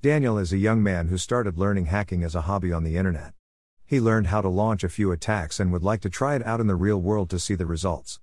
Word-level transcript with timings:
Daniel 0.00 0.38
is 0.38 0.52
a 0.52 0.58
young 0.58 0.80
man 0.80 1.08
who 1.08 1.18
started 1.18 1.58
learning 1.58 1.86
hacking 1.86 2.22
as 2.22 2.36
a 2.36 2.42
hobby 2.42 2.72
on 2.72 2.84
the 2.84 2.96
internet. 2.96 3.32
He 3.84 4.00
learned 4.00 4.28
how 4.28 4.40
to 4.40 4.48
launch 4.48 4.84
a 4.84 4.88
few 4.88 5.10
attacks 5.10 5.58
and 5.58 5.72
would 5.72 5.82
like 5.82 6.00
to 6.02 6.08
try 6.08 6.36
it 6.36 6.46
out 6.46 6.60
in 6.60 6.68
the 6.68 6.76
real 6.76 7.02
world 7.02 7.28
to 7.30 7.38
see 7.40 7.56
the 7.56 7.66
results. 7.66 8.20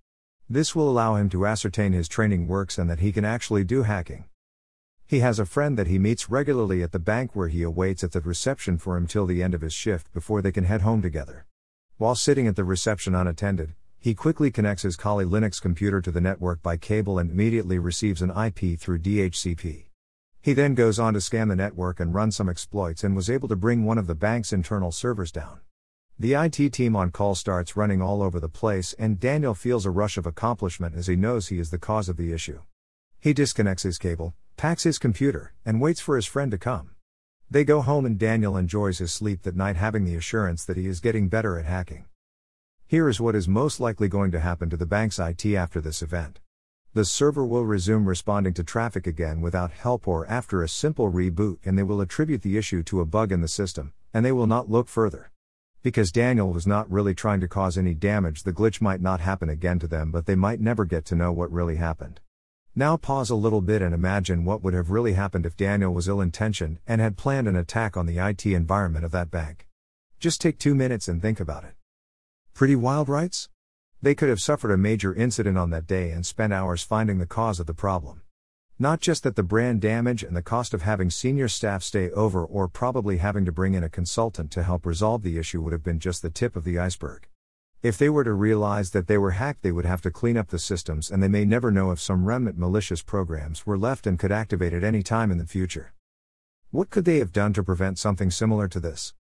This 0.50 0.74
will 0.74 0.90
allow 0.90 1.16
him 1.16 1.28
to 1.32 1.46
ascertain 1.46 1.92
his 1.92 2.08
training 2.08 2.48
works 2.48 2.78
and 2.78 2.90
that 2.90 3.00
he 3.00 3.12
can 3.12 3.26
actually 3.26 3.66
do 3.66 3.84
hacking. 3.84 4.24
He 5.06 5.20
has 5.20 5.38
a 5.38 5.46
friend 5.46 5.78
that 5.78 5.88
he 5.88 6.00
meets 6.00 6.30
regularly 6.30 6.82
at 6.82 6.94
the 6.94 6.98
bank 6.98 7.36
where 7.36 7.50
he 7.50 7.62
awaits 7.62 8.06
at 8.06 8.14
the 8.14 8.22
reception 8.22 8.78
for 8.78 8.96
him 8.96 9.06
till 9.06 9.26
the 9.26 9.44
end 9.44 9.54
of 9.54 9.60
his 9.60 9.74
shift 9.74 10.14
before 10.14 10.42
they 10.42 10.54
can 10.54 10.64
head 10.64 10.80
home 10.80 11.02
together. 11.02 11.46
While 11.98 12.16
sitting 12.16 12.48
at 12.48 12.56
the 12.56 12.64
reception 12.64 13.14
unattended, 13.14 13.74
he 14.00 14.14
quickly 14.14 14.50
connects 14.50 14.84
his 14.84 14.96
Kali 14.96 15.26
Linux 15.26 15.62
computer 15.62 16.00
to 16.00 16.12
the 16.12 16.22
network 16.22 16.64
by 16.64 16.78
cable 16.78 17.20
and 17.20 17.30
immediately 17.30 17.80
receives 17.80 18.22
an 18.22 18.32
IP 18.32 18.80
through 18.80 19.00
DHCP. 19.00 19.88
He 20.46 20.54
then 20.54 20.76
goes 20.76 21.00
on 21.00 21.16
to 21.16 21.22
scan 21.22 21.48
the 21.48 21.56
network 21.56 22.00
and 22.00 22.14
run 22.14 22.30
some 22.30 22.50
exploits 22.50 23.04
and 23.04 23.16
was 23.16 23.32
able 23.32 23.48
to 23.48 23.56
bring 23.56 23.84
one 23.84 23.98
of 23.98 24.06
the 24.06 24.14
bank's 24.14 24.54
internal 24.54 24.92
servers 24.92 25.32
down. 25.32 25.62
The 26.20 26.36
IT 26.36 26.72
team 26.72 26.96
on 26.96 27.10
call 27.10 27.34
starts 27.34 27.76
running 27.76 28.00
all 28.00 28.22
over 28.22 28.40
the 28.40 28.48
place, 28.48 28.94
and 29.00 29.20
Daniel 29.20 29.56
feels 29.56 29.88
a 29.88 29.90
rush 29.90 30.18
of 30.18 30.28
accomplishment 30.28 30.94
as 30.94 31.08
he 31.08 31.16
knows 31.16 31.48
he 31.48 31.58
is 31.58 31.72
the 31.72 31.80
cause 31.80 32.10
of 32.10 32.18
the 32.18 32.32
issue. 32.32 32.60
He 33.20 33.34
disconnects 33.34 33.82
his 33.82 33.98
cable, 33.98 34.36
packs 34.56 34.84
his 34.84 35.00
computer, 35.00 35.56
and 35.66 35.82
waits 35.82 36.00
for 36.00 36.16
his 36.16 36.28
friend 36.28 36.52
to 36.52 36.60
come. 36.60 36.92
They 37.50 37.64
go 37.64 37.82
home, 37.82 38.06
and 38.06 38.20
Daniel 38.20 38.56
enjoys 38.56 39.00
his 39.00 39.12
sleep 39.12 39.42
that 39.42 39.56
night, 39.56 39.78
having 39.78 40.06
the 40.06 40.16
assurance 40.16 40.64
that 40.66 40.78
he 40.78 40.86
is 40.86 41.00
getting 41.00 41.28
better 41.28 41.58
at 41.58 41.66
hacking. 41.66 42.06
Here 42.86 43.10
is 43.10 43.20
what 43.20 43.34
is 43.34 43.48
most 43.48 43.80
likely 43.80 44.10
going 44.10 44.30
to 44.30 44.42
happen 44.42 44.70
to 44.70 44.78
the 44.78 44.86
bank's 44.86 45.18
IT 45.18 45.44
after 45.44 45.82
this 45.82 46.04
event. 46.04 46.40
The 46.96 47.04
server 47.04 47.46
will 47.46 47.66
resume 47.66 48.08
responding 48.08 48.54
to 48.54 48.64
traffic 48.64 49.06
again 49.06 49.42
without 49.42 49.72
help 49.72 50.08
or 50.08 50.26
after 50.28 50.64
a 50.64 50.70
simple 50.70 51.12
reboot, 51.12 51.58
and 51.66 51.78
they 51.78 51.84
will 51.84 52.00
attribute 52.00 52.42
the 52.42 52.58
issue 52.58 52.84
to 52.84 53.02
a 53.02 53.06
bug 53.06 53.34
in 53.34 53.42
the 53.42 53.50
system, 53.50 53.92
and 54.14 54.24
they 54.26 54.32
will 54.32 54.48
not 54.48 54.70
look 54.70 54.88
further. 54.88 55.30
Because 55.84 56.10
Daniel 56.10 56.54
was 56.54 56.66
not 56.66 56.90
really 56.90 57.14
trying 57.14 57.42
to 57.42 57.50
cause 57.50 57.78
any 57.78 57.94
damage, 57.94 58.44
the 58.44 58.54
glitch 58.54 58.80
might 58.80 59.02
not 59.02 59.20
happen 59.20 59.50
again 59.50 59.78
to 59.80 59.90
them, 59.90 60.10
but 60.10 60.26
they 60.26 60.36
might 60.36 60.62
never 60.62 60.86
get 60.86 61.04
to 61.08 61.16
know 61.16 61.34
what 61.34 61.52
really 61.52 61.76
happened. 61.76 62.22
Now 62.74 62.96
pause 62.96 63.30
a 63.30 63.36
little 63.36 63.60
bit 63.60 63.82
and 63.82 63.94
imagine 63.94 64.46
what 64.46 64.64
would 64.64 64.74
have 64.74 64.90
really 64.90 65.14
happened 65.16 65.46
if 65.46 65.58
Daniel 65.58 65.94
was 65.94 66.08
ill 66.08 66.22
intentioned 66.22 66.80
and 66.88 67.02
had 67.02 67.18
planned 67.18 67.50
an 67.50 67.58
attack 67.58 67.98
on 67.98 68.06
the 68.06 68.20
IT 68.20 68.46
environment 68.46 69.04
of 69.04 69.12
that 69.12 69.30
bank. 69.30 69.68
Just 70.18 70.40
take 70.40 70.58
two 70.58 70.74
minutes 70.74 71.10
and 71.10 71.22
think 71.22 71.42
about 71.42 71.66
it. 71.66 71.74
Pretty 72.54 72.78
wild, 72.78 73.10
rights? 73.10 73.50
They 74.06 74.14
could 74.14 74.30
have 74.30 74.40
suffered 74.40 74.70
a 74.70 74.78
major 74.78 75.16
incident 75.16 75.58
on 75.58 75.72
that 75.72 75.88
day 75.88 76.12
and 76.12 76.24
spent 76.24 76.54
hours 76.54 76.84
finding 76.84 77.18
the 77.18 77.26
cause 77.26 77.60
of 77.60 77.66
the 77.66 77.74
problem. 77.74 78.22
Not 78.78 79.02
just 79.02 79.24
that 79.24 79.36
the 79.36 79.42
brand 79.42 79.82
damage 79.82 80.22
and 80.22 80.38
the 80.38 80.44
cost 80.44 80.76
of 80.76 80.84
having 80.84 81.10
senior 81.10 81.48
staff 81.48 81.82
stay 81.82 82.12
over 82.12 82.46
or 82.46 82.68
probably 82.68 83.18
having 83.18 83.46
to 83.46 83.52
bring 83.52 83.74
in 83.74 83.84
a 83.84 83.90
consultant 83.90 84.52
to 84.52 84.62
help 84.62 84.86
resolve 84.86 85.24
the 85.24 85.40
issue 85.40 85.60
would 85.60 85.74
have 85.74 85.82
been 85.82 85.98
just 85.98 86.22
the 86.22 86.30
tip 86.30 86.56
of 86.56 86.66
the 86.66 86.78
iceberg. 86.78 87.28
If 87.82 87.98
they 87.98 88.08
were 88.08 88.24
to 88.24 88.34
realize 88.34 88.92
that 88.92 89.08
they 89.08 89.18
were 89.18 89.32
hacked, 89.32 89.64
they 89.64 89.72
would 89.72 89.86
have 89.86 90.04
to 90.04 90.12
clean 90.12 90.38
up 90.38 90.50
the 90.50 90.60
systems 90.60 91.10
and 91.10 91.24
they 91.24 91.28
may 91.28 91.44
never 91.44 91.72
know 91.72 91.90
if 91.90 92.00
some 92.00 92.26
remnant 92.26 92.60
malicious 92.60 93.02
programs 93.02 93.66
were 93.66 93.76
left 93.76 94.06
and 94.06 94.20
could 94.20 94.32
activate 94.32 94.74
at 94.74 94.84
any 94.84 95.02
time 95.02 95.32
in 95.32 95.40
the 95.40 95.48
future. 95.48 95.96
What 96.70 96.92
could 96.92 97.06
they 97.06 97.18
have 97.18 97.34
done 97.34 97.54
to 97.54 97.64
prevent 97.64 97.98
something 97.98 98.30
similar 98.30 98.68
to 98.68 98.80
this? 98.80 99.16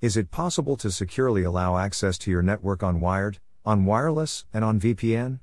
Is 0.00 0.16
it 0.16 0.30
possible 0.30 0.78
to 0.78 0.90
securely 0.90 1.42
allow 1.42 1.76
access 1.76 2.16
to 2.16 2.30
your 2.30 2.40
network 2.40 2.80
unwired, 2.80 3.36
on 3.70 3.84
wireless, 3.84 4.44
and 4.52 4.64
on 4.64 4.80
VPN? 4.80 5.38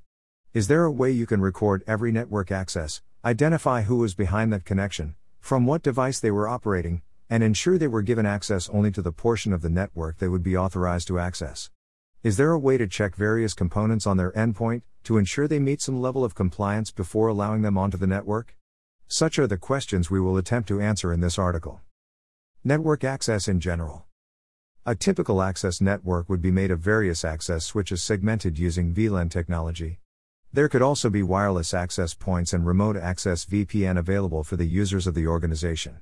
Is 0.53 0.67
there 0.67 0.83
a 0.83 0.91
way 0.91 1.09
you 1.09 1.25
can 1.25 1.39
record 1.39 1.81
every 1.87 2.11
network 2.11 2.51
access, 2.51 3.01
identify 3.23 3.83
who 3.83 3.95
was 3.95 4.15
behind 4.15 4.51
that 4.51 4.65
connection, 4.65 5.15
from 5.39 5.65
what 5.65 5.81
device 5.81 6.19
they 6.19 6.29
were 6.29 6.49
operating, 6.49 7.03
and 7.29 7.41
ensure 7.41 7.77
they 7.77 7.87
were 7.87 8.01
given 8.01 8.25
access 8.25 8.67
only 8.71 8.91
to 8.91 9.01
the 9.01 9.13
portion 9.13 9.53
of 9.53 9.61
the 9.61 9.69
network 9.69 10.17
they 10.17 10.27
would 10.27 10.43
be 10.43 10.57
authorized 10.57 11.07
to 11.07 11.19
access? 11.19 11.69
Is 12.21 12.35
there 12.35 12.51
a 12.51 12.59
way 12.59 12.77
to 12.77 12.85
check 12.85 13.15
various 13.15 13.53
components 13.53 14.05
on 14.05 14.17
their 14.17 14.33
endpoint, 14.33 14.81
to 15.05 15.17
ensure 15.17 15.47
they 15.47 15.59
meet 15.59 15.81
some 15.81 16.01
level 16.01 16.25
of 16.25 16.35
compliance 16.35 16.91
before 16.91 17.29
allowing 17.29 17.61
them 17.61 17.77
onto 17.77 17.97
the 17.97 18.07
network? 18.07 18.57
Such 19.07 19.39
are 19.39 19.47
the 19.47 19.55
questions 19.55 20.11
we 20.11 20.19
will 20.19 20.35
attempt 20.35 20.67
to 20.67 20.81
answer 20.81 21.13
in 21.13 21.21
this 21.21 21.39
article. 21.39 21.79
Network 22.61 23.05
access 23.05 23.47
in 23.47 23.61
general. 23.61 24.06
A 24.89 24.95
typical 24.95 25.41
access 25.41 25.81
network 25.81 26.29
would 26.29 26.41
be 26.41 26.49
made 26.49 26.71
of 26.71 26.79
various 26.79 27.25
access 27.25 27.65
switches 27.65 28.01
segmented 28.01 28.57
using 28.57 28.93
VLAN 28.93 29.29
technology. 29.29 29.99
There 30.53 30.69
could 30.69 30.81
also 30.81 31.09
be 31.09 31.21
wireless 31.21 31.73
access 31.73 32.13
points 32.13 32.53
and 32.53 32.65
remote 32.65 32.95
access 32.95 33.43
VPN 33.43 33.97
available 33.97 34.45
for 34.45 34.55
the 34.55 34.65
users 34.65 35.05
of 35.05 35.13
the 35.13 35.27
organization. 35.27 35.99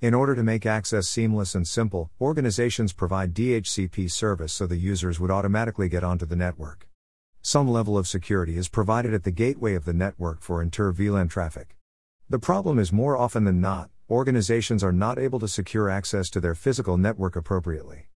In 0.00 0.14
order 0.14 0.34
to 0.34 0.42
make 0.42 0.64
access 0.64 1.08
seamless 1.08 1.54
and 1.54 1.68
simple, 1.68 2.10
organizations 2.22 2.94
provide 2.94 3.34
DHCP 3.34 4.10
service 4.10 4.54
so 4.54 4.66
the 4.66 4.78
users 4.78 5.20
would 5.20 5.30
automatically 5.30 5.90
get 5.90 6.02
onto 6.02 6.24
the 6.24 6.34
network. 6.34 6.88
Some 7.42 7.68
level 7.68 7.98
of 7.98 8.08
security 8.08 8.56
is 8.56 8.66
provided 8.66 9.12
at 9.12 9.24
the 9.24 9.30
gateway 9.30 9.74
of 9.74 9.84
the 9.84 9.92
network 9.92 10.40
for 10.40 10.62
inter 10.62 10.90
VLAN 10.90 11.28
traffic. 11.28 11.76
The 12.30 12.38
problem 12.38 12.78
is 12.78 12.94
more 12.94 13.14
often 13.14 13.44
than 13.44 13.60
not, 13.60 13.90
organizations 14.08 14.82
are 14.82 14.90
not 14.90 15.18
able 15.18 15.38
to 15.40 15.48
secure 15.48 15.90
access 15.90 16.30
to 16.30 16.40
their 16.40 16.54
physical 16.54 16.96
network 16.96 17.36
appropriately. 17.36 18.06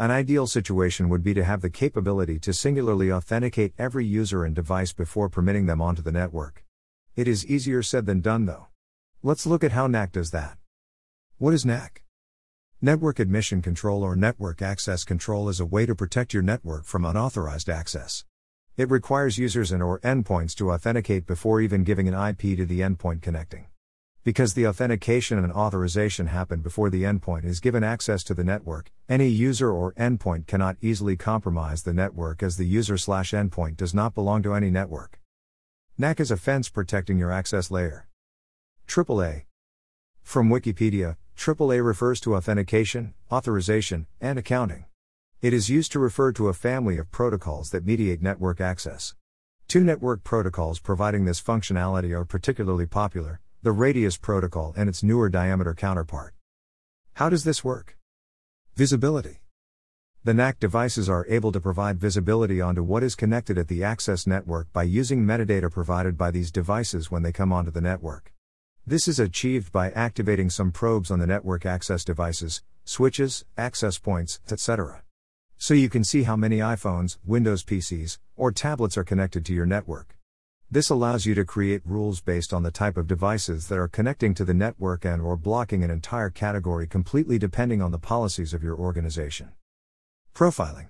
An 0.00 0.12
ideal 0.12 0.46
situation 0.46 1.08
would 1.08 1.24
be 1.24 1.34
to 1.34 1.42
have 1.42 1.60
the 1.60 1.68
capability 1.68 2.38
to 2.40 2.52
singularly 2.52 3.10
authenticate 3.10 3.74
every 3.78 4.06
user 4.06 4.44
and 4.44 4.54
device 4.54 4.92
before 4.92 5.28
permitting 5.28 5.66
them 5.66 5.82
onto 5.82 6.02
the 6.02 6.12
network. 6.12 6.64
It 7.16 7.26
is 7.26 7.44
easier 7.44 7.82
said 7.82 8.06
than 8.06 8.20
done 8.20 8.46
though. 8.46 8.68
Let's 9.24 9.44
look 9.44 9.64
at 9.64 9.72
how 9.72 9.88
NAC 9.88 10.12
does 10.12 10.30
that. 10.30 10.56
What 11.38 11.52
is 11.52 11.66
NAC? 11.66 12.04
Network 12.80 13.18
Admission 13.18 13.60
Control 13.60 14.04
or 14.04 14.14
Network 14.14 14.62
Access 14.62 15.02
Control 15.02 15.48
is 15.48 15.58
a 15.58 15.66
way 15.66 15.84
to 15.84 15.96
protect 15.96 16.32
your 16.32 16.44
network 16.44 16.84
from 16.84 17.04
unauthorized 17.04 17.68
access. 17.68 18.24
It 18.76 18.88
requires 18.88 19.36
users 19.36 19.72
and 19.72 19.82
or 19.82 19.98
endpoints 20.02 20.54
to 20.58 20.70
authenticate 20.70 21.26
before 21.26 21.60
even 21.60 21.82
giving 21.82 22.06
an 22.06 22.14
IP 22.14 22.56
to 22.56 22.64
the 22.64 22.82
endpoint 22.82 23.20
connecting. 23.20 23.66
Because 24.28 24.52
the 24.52 24.66
authentication 24.66 25.38
and 25.38 25.50
authorization 25.50 26.26
happen 26.26 26.60
before 26.60 26.90
the 26.90 27.04
endpoint 27.04 27.46
is 27.46 27.60
given 27.60 27.82
access 27.82 28.22
to 28.24 28.34
the 28.34 28.44
network, 28.44 28.90
any 29.08 29.28
user 29.28 29.70
or 29.72 29.94
endpoint 29.94 30.46
cannot 30.46 30.76
easily 30.82 31.16
compromise 31.16 31.82
the 31.82 31.94
network 31.94 32.42
as 32.42 32.58
the 32.58 32.66
user 32.66 32.98
slash 32.98 33.30
endpoint 33.30 33.78
does 33.78 33.94
not 33.94 34.14
belong 34.14 34.42
to 34.42 34.52
any 34.52 34.70
network. 34.70 35.18
NAC 35.96 36.20
is 36.20 36.30
a 36.30 36.36
fence 36.36 36.68
protecting 36.68 37.16
your 37.16 37.32
access 37.32 37.70
layer. 37.70 38.06
AAA. 38.86 39.44
From 40.22 40.50
Wikipedia, 40.50 41.16
AAA 41.34 41.82
refers 41.82 42.20
to 42.20 42.36
authentication, 42.36 43.14
authorization, 43.32 44.06
and 44.20 44.38
accounting. 44.38 44.84
It 45.40 45.54
is 45.54 45.70
used 45.70 45.90
to 45.92 45.98
refer 45.98 46.32
to 46.32 46.48
a 46.48 46.52
family 46.52 46.98
of 46.98 47.10
protocols 47.10 47.70
that 47.70 47.86
mediate 47.86 48.20
network 48.20 48.60
access. 48.60 49.14
Two 49.68 49.82
network 49.82 50.22
protocols 50.22 50.80
providing 50.80 51.24
this 51.24 51.40
functionality 51.40 52.12
are 52.12 52.26
particularly 52.26 52.84
popular 52.84 53.40
the 53.60 53.72
Radius 53.72 54.16
protocol 54.16 54.72
and 54.76 54.88
its 54.88 55.02
newer 55.02 55.28
diameter 55.28 55.74
counterpart. 55.74 56.32
How 57.14 57.28
does 57.28 57.42
this 57.42 57.64
work? 57.64 57.98
Visibility. 58.76 59.40
The 60.22 60.32
NAC 60.32 60.60
devices 60.60 61.08
are 61.08 61.26
able 61.28 61.50
to 61.50 61.60
provide 61.60 61.98
visibility 61.98 62.60
onto 62.60 62.84
what 62.84 63.02
is 63.02 63.16
connected 63.16 63.58
at 63.58 63.66
the 63.66 63.82
access 63.82 64.28
network 64.28 64.72
by 64.72 64.84
using 64.84 65.24
metadata 65.24 65.72
provided 65.72 66.16
by 66.16 66.30
these 66.30 66.52
devices 66.52 67.10
when 67.10 67.24
they 67.24 67.32
come 67.32 67.52
onto 67.52 67.72
the 67.72 67.80
network. 67.80 68.32
This 68.86 69.08
is 69.08 69.18
achieved 69.18 69.72
by 69.72 69.90
activating 69.90 70.50
some 70.50 70.70
probes 70.70 71.10
on 71.10 71.18
the 71.18 71.26
network 71.26 71.66
access 71.66 72.04
devices, 72.04 72.62
switches, 72.84 73.44
access 73.56 73.98
points, 73.98 74.38
etc. 74.48 75.02
So 75.56 75.74
you 75.74 75.88
can 75.88 76.04
see 76.04 76.22
how 76.22 76.36
many 76.36 76.58
iPhones, 76.58 77.18
Windows 77.24 77.64
PCs, 77.64 78.18
or 78.36 78.52
tablets 78.52 78.96
are 78.96 79.04
connected 79.04 79.44
to 79.46 79.52
your 79.52 79.66
network. 79.66 80.17
This 80.70 80.90
allows 80.90 81.24
you 81.24 81.34
to 81.34 81.46
create 81.46 81.80
rules 81.86 82.20
based 82.20 82.52
on 82.52 82.62
the 82.62 82.70
type 82.70 82.98
of 82.98 83.06
devices 83.06 83.68
that 83.68 83.78
are 83.78 83.88
connecting 83.88 84.34
to 84.34 84.44
the 84.44 84.52
network 84.52 85.06
and 85.06 85.22
or 85.22 85.34
blocking 85.34 85.82
an 85.82 85.90
entire 85.90 86.28
category 86.28 86.86
completely 86.86 87.38
depending 87.38 87.80
on 87.80 87.90
the 87.90 87.98
policies 87.98 88.52
of 88.52 88.62
your 88.62 88.76
organization. 88.76 89.52
Profiling. 90.34 90.88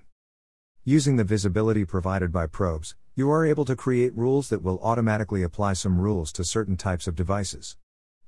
Using 0.84 1.14
the 1.14 1.22
visibility 1.22 1.84
provided 1.84 2.32
by 2.32 2.48
probes, 2.48 2.96
you 3.14 3.30
are 3.30 3.46
able 3.46 3.64
to 3.66 3.76
create 3.76 4.16
rules 4.16 4.48
that 4.48 4.64
will 4.64 4.80
automatically 4.82 5.44
apply 5.44 5.74
some 5.74 6.00
rules 6.00 6.32
to 6.32 6.42
certain 6.42 6.76
types 6.76 7.06
of 7.06 7.14
devices. 7.14 7.76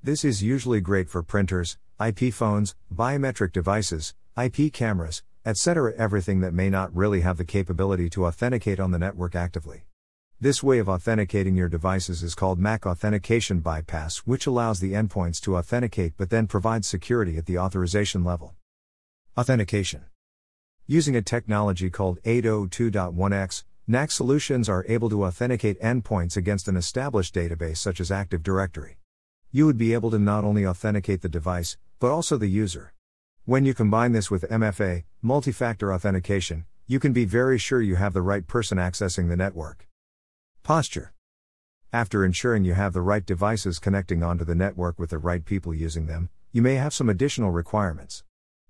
This 0.00 0.24
is 0.24 0.44
usually 0.44 0.80
great 0.80 1.08
for 1.08 1.20
printers, 1.20 1.78
IP 2.00 2.32
phones, 2.32 2.76
biometric 2.94 3.52
devices, 3.52 4.14
IP 4.40 4.72
cameras, 4.72 5.24
etc. 5.44 5.94
everything 5.96 6.42
that 6.42 6.54
may 6.54 6.70
not 6.70 6.94
really 6.94 7.22
have 7.22 7.38
the 7.38 7.44
capability 7.44 8.08
to 8.10 8.26
authenticate 8.26 8.78
on 8.78 8.92
the 8.92 9.00
network 9.00 9.34
actively. 9.34 9.82
This 10.42 10.62
way 10.62 10.78
of 10.78 10.88
authenticating 10.88 11.54
your 11.54 11.68
devices 11.68 12.22
is 12.22 12.34
called 12.34 12.58
MAC 12.58 12.86
authentication 12.86 13.60
bypass, 13.60 14.20
which 14.20 14.46
allows 14.46 14.80
the 14.80 14.94
endpoints 14.94 15.38
to 15.42 15.58
authenticate 15.58 16.14
but 16.16 16.30
then 16.30 16.46
provides 16.46 16.88
security 16.88 17.36
at 17.36 17.44
the 17.44 17.58
authorization 17.58 18.24
level. 18.24 18.54
Authentication. 19.36 20.06
Using 20.86 21.14
a 21.14 21.20
technology 21.20 21.90
called 21.90 22.22
802.1x, 22.22 23.64
NAC 23.86 24.10
solutions 24.10 24.66
are 24.70 24.86
able 24.88 25.10
to 25.10 25.26
authenticate 25.26 25.78
endpoints 25.82 26.38
against 26.38 26.68
an 26.68 26.76
established 26.78 27.34
database 27.34 27.76
such 27.76 28.00
as 28.00 28.10
Active 28.10 28.42
Directory. 28.42 28.96
You 29.52 29.66
would 29.66 29.76
be 29.76 29.92
able 29.92 30.10
to 30.10 30.18
not 30.18 30.44
only 30.44 30.66
authenticate 30.66 31.20
the 31.20 31.28
device, 31.28 31.76
but 31.98 32.10
also 32.10 32.38
the 32.38 32.48
user. 32.48 32.94
When 33.44 33.66
you 33.66 33.74
combine 33.74 34.12
this 34.12 34.30
with 34.30 34.48
MFA, 34.48 35.04
multi 35.20 35.52
factor 35.52 35.92
authentication, 35.92 36.64
you 36.86 36.98
can 36.98 37.12
be 37.12 37.26
very 37.26 37.58
sure 37.58 37.82
you 37.82 37.96
have 37.96 38.14
the 38.14 38.22
right 38.22 38.46
person 38.46 38.78
accessing 38.78 39.28
the 39.28 39.36
network. 39.36 39.86
Posture. 40.62 41.12
After 41.92 42.24
ensuring 42.24 42.64
you 42.64 42.74
have 42.74 42.92
the 42.92 43.00
right 43.00 43.24
devices 43.24 43.78
connecting 43.78 44.22
onto 44.22 44.44
the 44.44 44.54
network 44.54 44.98
with 44.98 45.10
the 45.10 45.18
right 45.18 45.44
people 45.44 45.74
using 45.74 46.06
them, 46.06 46.28
you 46.52 46.62
may 46.62 46.74
have 46.74 46.94
some 46.94 47.08
additional 47.08 47.50
requirements. 47.50 48.22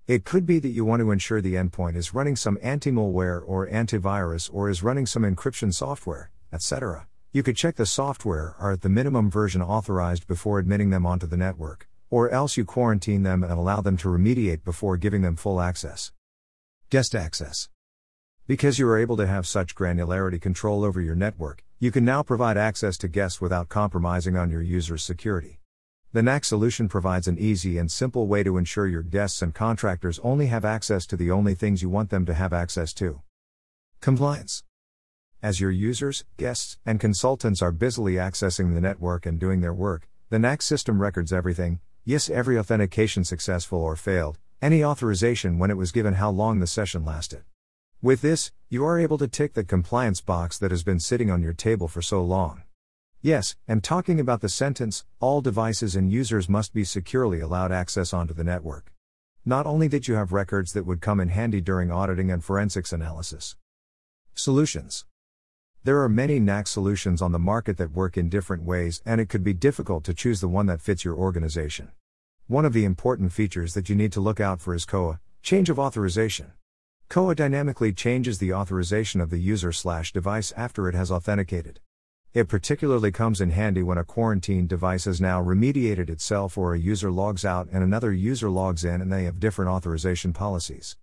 It 0.07 0.23
could 0.23 0.45
be 0.45 0.57
that 0.59 0.69
you 0.69 0.83
want 0.83 1.01
to 1.01 1.11
ensure 1.11 1.41
the 1.41 1.55
endpoint 1.55 1.95
is 1.95 2.13
running 2.13 2.35
some 2.35 2.57
anti-malware 2.61 3.43
or 3.45 3.67
antivirus 3.67 4.49
or 4.51 4.69
is 4.69 4.81
running 4.81 5.05
some 5.05 5.23
encryption 5.23 5.73
software, 5.73 6.31
etc. 6.51 7.07
You 7.33 7.43
could 7.43 7.57
check 7.57 7.75
the 7.75 7.85
software 7.85 8.55
are 8.57 8.71
at 8.71 8.81
the 8.81 8.89
minimum 8.89 9.29
version 9.29 9.61
authorized 9.61 10.27
before 10.27 10.57
admitting 10.57 10.89
them 10.89 11.05
onto 11.05 11.27
the 11.27 11.37
network, 11.37 11.87
or 12.09 12.29
else 12.31 12.57
you 12.57 12.65
quarantine 12.65 13.23
them 13.23 13.43
and 13.43 13.51
allow 13.51 13.81
them 13.81 13.97
to 13.97 14.07
remediate 14.07 14.63
before 14.63 14.97
giving 14.97 15.21
them 15.21 15.35
full 15.35 15.61
access. 15.61 16.11
Guest 16.89 17.13
access. 17.13 17.69
Because 18.47 18.79
you 18.79 18.87
are 18.87 18.97
able 18.97 19.17
to 19.17 19.27
have 19.27 19.45
such 19.45 19.75
granularity 19.75 20.41
control 20.41 20.83
over 20.83 20.99
your 20.99 21.15
network, 21.15 21.63
you 21.81 21.89
can 21.89 22.05
now 22.05 22.21
provide 22.21 22.57
access 22.57 22.95
to 22.95 23.07
guests 23.07 23.41
without 23.41 23.67
compromising 23.67 24.37
on 24.37 24.51
your 24.51 24.61
users' 24.61 25.03
security. 25.03 25.57
The 26.13 26.21
NAC 26.21 26.45
solution 26.45 26.87
provides 26.87 27.27
an 27.27 27.39
easy 27.39 27.79
and 27.79 27.91
simple 27.91 28.27
way 28.27 28.43
to 28.43 28.57
ensure 28.57 28.85
your 28.85 29.01
guests 29.01 29.41
and 29.41 29.51
contractors 29.51 30.19
only 30.19 30.45
have 30.45 30.63
access 30.63 31.07
to 31.07 31.17
the 31.17 31.31
only 31.31 31.55
things 31.55 31.81
you 31.81 31.89
want 31.89 32.11
them 32.11 32.23
to 32.27 32.35
have 32.35 32.53
access 32.53 32.93
to. 32.93 33.23
Compliance. 33.99 34.63
As 35.41 35.59
your 35.59 35.71
users, 35.71 36.23
guests, 36.37 36.77
and 36.85 36.99
consultants 36.99 37.63
are 37.63 37.71
busily 37.71 38.13
accessing 38.13 38.75
the 38.75 38.81
network 38.81 39.25
and 39.25 39.39
doing 39.39 39.61
their 39.61 39.73
work, 39.73 40.07
the 40.29 40.37
NAC 40.37 40.61
system 40.61 41.01
records 41.01 41.33
everything 41.33 41.79
yes, 42.05 42.29
every 42.29 42.59
authentication 42.59 43.23
successful 43.23 43.79
or 43.79 43.95
failed, 43.95 44.37
any 44.61 44.83
authorization 44.83 45.57
when 45.57 45.71
it 45.71 45.77
was 45.77 45.91
given, 45.91 46.13
how 46.13 46.29
long 46.29 46.59
the 46.59 46.67
session 46.67 47.03
lasted. 47.03 47.41
With 48.03 48.21
this, 48.21 48.51
you 48.67 48.83
are 48.83 48.97
able 48.97 49.19
to 49.19 49.27
tick 49.27 49.53
the 49.53 49.63
compliance 49.63 50.21
box 50.21 50.57
that 50.57 50.71
has 50.71 50.83
been 50.83 50.99
sitting 50.99 51.29
on 51.29 51.43
your 51.43 51.53
table 51.53 51.87
for 51.87 52.01
so 52.01 52.23
long. 52.23 52.63
Yes, 53.21 53.55
and 53.67 53.83
talking 53.83 54.19
about 54.19 54.41
the 54.41 54.49
sentence, 54.49 55.05
all 55.19 55.39
devices 55.39 55.95
and 55.95 56.11
users 56.11 56.49
must 56.49 56.73
be 56.73 56.83
securely 56.83 57.41
allowed 57.41 57.71
access 57.71 58.11
onto 58.11 58.33
the 58.33 58.43
network. 58.43 58.91
Not 59.45 59.67
only 59.67 59.87
that 59.89 60.07
you 60.07 60.15
have 60.15 60.31
records 60.31 60.73
that 60.73 60.87
would 60.87 60.99
come 60.99 61.19
in 61.19 61.29
handy 61.29 61.61
during 61.61 61.91
auditing 61.91 62.31
and 62.31 62.43
forensics 62.43 62.91
analysis. 62.91 63.55
Solutions 64.33 65.05
There 65.83 66.01
are 66.01 66.09
many 66.09 66.39
NAC 66.39 66.65
solutions 66.65 67.21
on 67.21 67.33
the 67.33 67.37
market 67.37 67.77
that 67.77 67.91
work 67.91 68.17
in 68.17 68.29
different 68.29 68.63
ways, 68.63 69.03
and 69.05 69.21
it 69.21 69.29
could 69.29 69.43
be 69.43 69.53
difficult 69.53 70.03
to 70.05 70.15
choose 70.15 70.41
the 70.41 70.47
one 70.47 70.65
that 70.65 70.81
fits 70.81 71.05
your 71.05 71.15
organization. 71.15 71.91
One 72.47 72.65
of 72.65 72.73
the 72.73 72.83
important 72.83 73.31
features 73.31 73.75
that 73.75 73.89
you 73.89 73.95
need 73.95 74.11
to 74.13 74.21
look 74.21 74.39
out 74.39 74.59
for 74.59 74.73
is 74.73 74.85
COA, 74.85 75.19
change 75.43 75.69
of 75.69 75.77
authorization. 75.77 76.53
COA 77.11 77.35
dynamically 77.35 77.91
changes 77.91 78.37
the 78.37 78.53
authorization 78.53 79.19
of 79.19 79.29
the 79.29 79.37
user 79.37 79.73
slash 79.73 80.13
device 80.13 80.53
after 80.55 80.87
it 80.87 80.95
has 80.95 81.11
authenticated. 81.11 81.81
It 82.33 82.47
particularly 82.47 83.11
comes 83.11 83.41
in 83.41 83.49
handy 83.49 83.83
when 83.83 83.97
a 83.97 84.05
quarantined 84.05 84.69
device 84.69 85.03
has 85.03 85.19
now 85.19 85.43
remediated 85.43 86.09
itself 86.09 86.57
or 86.57 86.73
a 86.73 86.79
user 86.79 87.11
logs 87.11 87.43
out 87.43 87.67
and 87.69 87.83
another 87.83 88.13
user 88.13 88.49
logs 88.49 88.85
in 88.85 89.01
and 89.01 89.11
they 89.11 89.25
have 89.25 89.41
different 89.41 89.69
authorization 89.69 90.31
policies. 90.31 90.95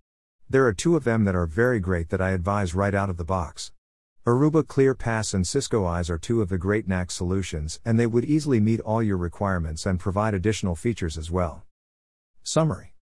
There 0.49 0.65
are 0.65 0.73
two 0.73 0.95
of 0.95 1.03
them 1.03 1.25
that 1.25 1.35
are 1.35 1.45
very 1.45 1.79
great 1.79 2.09
that 2.09 2.21
I 2.21 2.31
advise 2.31 2.73
right 2.73 2.95
out 2.95 3.11
of 3.11 3.17
the 3.17 3.23
box. 3.23 3.71
Aruba 4.25 4.63
ClearPass 4.63 5.35
and 5.35 5.45
Cisco 5.45 5.85
ISE 5.85 6.09
are 6.09 6.17
two 6.17 6.41
of 6.41 6.49
the 6.49 6.57
great 6.57 6.87
NAC 6.87 7.11
solutions, 7.11 7.79
and 7.85 7.99
they 7.99 8.07
would 8.07 8.25
easily 8.25 8.59
meet 8.59 8.79
all 8.79 9.03
your 9.03 9.17
requirements 9.17 9.85
and 9.85 9.99
provide 9.99 10.33
additional 10.33 10.75
features 10.75 11.19
as 11.19 11.29
well. 11.29 11.67
Summary 12.41 12.95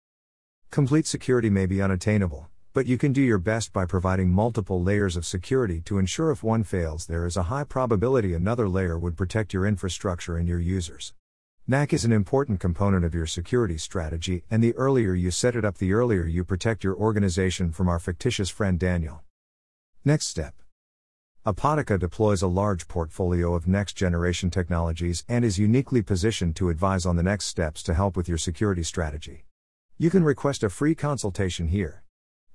Complete 0.70 1.06
security 1.06 1.48
may 1.48 1.64
be 1.64 1.80
unattainable, 1.80 2.50
but 2.78 2.86
you 2.86 2.96
can 2.96 3.12
do 3.12 3.20
your 3.20 3.38
best 3.38 3.72
by 3.72 3.84
providing 3.84 4.30
multiple 4.30 4.80
layers 4.80 5.16
of 5.16 5.26
security 5.26 5.80
to 5.80 5.98
ensure 5.98 6.30
if 6.30 6.44
one 6.44 6.62
fails, 6.62 7.06
there 7.06 7.26
is 7.26 7.36
a 7.36 7.42
high 7.42 7.64
probability 7.64 8.34
another 8.34 8.68
layer 8.68 8.96
would 8.96 9.16
protect 9.16 9.52
your 9.52 9.66
infrastructure 9.66 10.36
and 10.36 10.46
your 10.46 10.60
users. 10.60 11.12
NAC 11.66 11.92
is 11.92 12.04
an 12.04 12.12
important 12.12 12.60
component 12.60 13.04
of 13.04 13.16
your 13.16 13.26
security 13.26 13.76
strategy, 13.78 14.44
and 14.48 14.62
the 14.62 14.76
earlier 14.76 15.12
you 15.12 15.32
set 15.32 15.56
it 15.56 15.64
up, 15.64 15.78
the 15.78 15.92
earlier 15.92 16.24
you 16.24 16.44
protect 16.44 16.84
your 16.84 16.94
organization 16.94 17.72
from 17.72 17.88
our 17.88 17.98
fictitious 17.98 18.48
friend 18.48 18.78
Daniel. 18.78 19.22
Next 20.04 20.28
step 20.28 20.54
Apotica 21.44 21.98
deploys 21.98 22.42
a 22.42 22.46
large 22.46 22.86
portfolio 22.86 23.54
of 23.54 23.66
next 23.66 23.94
generation 23.94 24.50
technologies 24.50 25.24
and 25.28 25.44
is 25.44 25.58
uniquely 25.58 26.00
positioned 26.00 26.54
to 26.54 26.70
advise 26.70 27.04
on 27.04 27.16
the 27.16 27.24
next 27.24 27.46
steps 27.46 27.82
to 27.82 27.94
help 27.94 28.16
with 28.16 28.28
your 28.28 28.38
security 28.38 28.84
strategy. 28.84 29.46
You 29.98 30.10
can 30.10 30.22
request 30.22 30.62
a 30.62 30.70
free 30.70 30.94
consultation 30.94 31.66
here. 31.66 32.04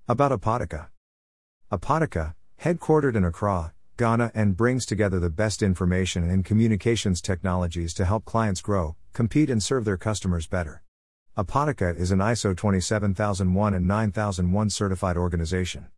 About 0.07 0.31
Apotica 0.31 0.87
Apotica, 1.69 2.35
headquartered 2.61 3.15
in 3.15 3.25
Accra, 3.25 3.73
Ghana, 3.97 4.31
and 4.33 4.55
brings 4.55 4.85
together 4.85 5.19
the 5.19 5.29
best 5.29 5.61
information 5.61 6.29
and 6.29 6.45
communications 6.45 7.19
technologies 7.19 7.93
to 7.95 8.05
help 8.05 8.23
clients 8.23 8.61
grow, 8.61 8.95
compete, 9.11 9.49
and 9.49 9.61
serve 9.61 9.83
their 9.83 9.97
customers 9.97 10.47
better. 10.47 10.81
Apotica 11.37 11.93
is 11.97 12.11
an 12.11 12.19
ISO 12.19 12.55
27001 12.55 13.73
and 13.73 13.85
9001 13.85 14.69
certified 14.69 15.17
organization. 15.17 15.87